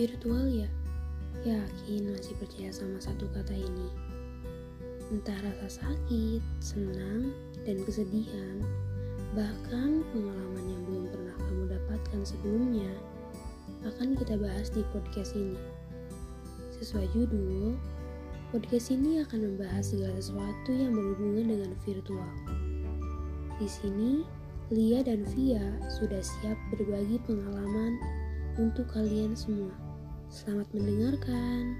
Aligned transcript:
Virtual 0.00 0.48
ya? 0.48 0.64
Yakin 1.44 2.16
masih 2.16 2.32
percaya 2.40 2.72
sama 2.72 2.96
satu 3.04 3.28
kata 3.36 3.52
ini? 3.52 3.88
Entah 5.12 5.36
rasa 5.44 5.84
sakit, 5.84 6.40
senang, 6.56 7.36
dan 7.68 7.84
kesedihan, 7.84 8.64
bahkan 9.36 10.00
pengalaman 10.08 10.64
yang 10.72 10.82
belum 10.88 11.04
pernah 11.12 11.36
kamu 11.44 11.64
dapatkan 11.76 12.20
sebelumnya, 12.24 12.88
akan 13.84 14.16
kita 14.16 14.40
bahas 14.40 14.72
di 14.72 14.80
podcast 14.88 15.36
ini. 15.36 15.60
Sesuai 16.80 17.04
judul, 17.12 17.76
podcast 18.56 18.96
ini 18.96 19.20
akan 19.20 19.52
membahas 19.52 19.92
segala 19.92 20.16
sesuatu 20.16 20.72
yang 20.72 20.96
berhubungan 20.96 21.44
dengan 21.44 21.72
virtual. 21.84 22.32
Di 23.60 23.68
sini, 23.68 24.24
Lia 24.72 25.04
dan 25.04 25.28
Via 25.36 25.76
sudah 26.00 26.24
siap 26.24 26.56
berbagi 26.72 27.20
pengalaman 27.28 28.00
untuk 28.56 28.88
kalian 28.96 29.36
semua. 29.36 29.89
Selamat 30.30 30.70
mendengarkan. 30.70 31.74